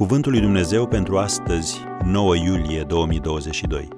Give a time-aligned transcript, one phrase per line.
[0.00, 3.88] Cuvântul lui Dumnezeu pentru astăzi, 9 iulie 2022.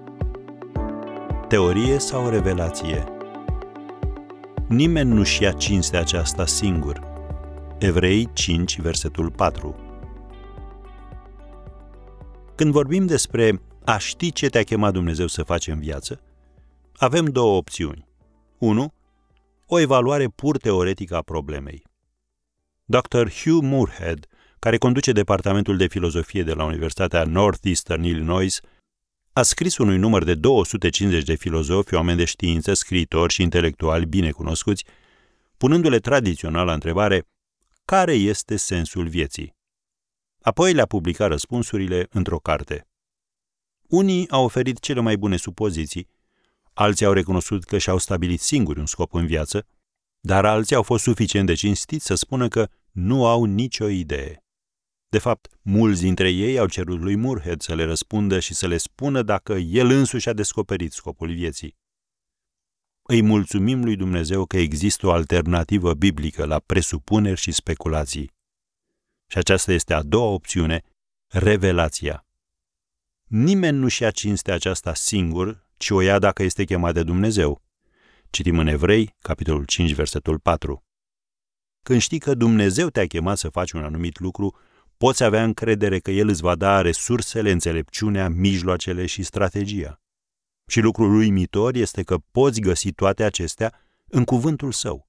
[1.48, 3.04] Teorie sau revelație?
[4.68, 7.00] Nimeni nu-și ia cinstea aceasta singur.
[7.78, 9.76] Evrei 5, versetul 4.
[12.54, 16.20] Când vorbim despre a ști ce te-a chemat Dumnezeu să faci în viață,
[16.96, 18.08] avem două opțiuni.
[18.58, 18.92] 1.
[19.66, 21.82] O evaluare pur teoretică a problemei.
[22.84, 23.28] Dr.
[23.28, 24.26] Hugh Moorhead
[24.62, 28.60] care conduce Departamentul de Filozofie de la Universitatea Northeastern Illinois,
[29.32, 34.30] a scris unui număr de 250 de filozofi, oameni de știință, scriitori și intelectuali bine
[34.30, 34.84] cunoscuți,
[35.56, 37.28] punându-le tradițional la întrebare
[37.84, 39.54] care este sensul vieții.
[40.42, 42.86] Apoi le-a publicat răspunsurile într-o carte.
[43.88, 46.08] Unii au oferit cele mai bune supoziții,
[46.72, 49.66] alții au recunoscut că și-au stabilit singuri un scop în viață,
[50.20, 54.41] dar alții au fost suficient de cinstiți să spună că nu au nicio idee.
[55.12, 58.76] De fapt, mulți dintre ei au cerut lui Murhead să le răspundă și să le
[58.76, 61.76] spună dacă el însuși a descoperit scopul vieții.
[63.02, 68.30] Îi mulțumim lui Dumnezeu că există o alternativă biblică la presupuneri și speculații.
[69.26, 70.82] Și aceasta este a doua opțiune,
[71.26, 72.26] revelația.
[73.28, 77.62] Nimeni nu-și ia cinstea aceasta singur, ci o ia dacă este chemat de Dumnezeu.
[78.30, 80.84] Citim în Evrei, capitolul 5, versetul 4.
[81.82, 84.56] Când știi că Dumnezeu te-a chemat să faci un anumit lucru,
[85.02, 90.00] poți avea încredere că El îți va da resursele, înțelepciunea, mijloacele și strategia.
[90.66, 93.72] Și lucrul uimitor este că poți găsi toate acestea
[94.08, 95.08] în cuvântul său.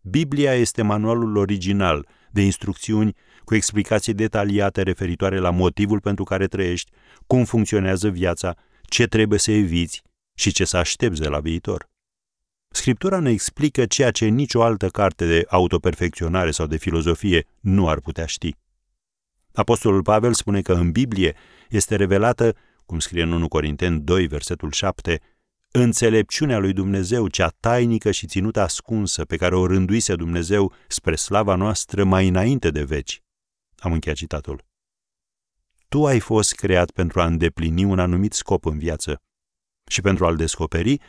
[0.00, 6.90] Biblia este manualul original de instrucțiuni cu explicații detaliate referitoare la motivul pentru care trăiești,
[7.26, 10.02] cum funcționează viața, ce trebuie să eviți
[10.34, 11.90] și ce să aștepți de la viitor.
[12.68, 18.00] Scriptura ne explică ceea ce nicio altă carte de autoperfecționare sau de filozofie nu ar
[18.00, 18.56] putea ști.
[19.52, 21.34] Apostolul Pavel spune că în Biblie
[21.68, 25.20] este revelată, cum scrie în 1 Corinteni 2, versetul 7,
[25.70, 31.54] înțelepciunea lui Dumnezeu, cea tainică și ținută ascunsă, pe care o rânduise Dumnezeu spre slava
[31.54, 33.22] noastră mai înainte de veci.
[33.78, 34.64] Am încheiat citatul.
[35.88, 39.22] Tu ai fost creat pentru a îndeplini un anumit scop în viață
[39.86, 41.00] și pentru a-l descoperi,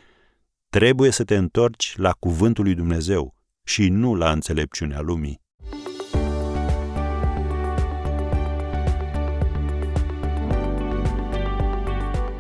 [0.70, 5.41] trebuie să te întorci la cuvântul lui Dumnezeu și nu la înțelepciunea lumii.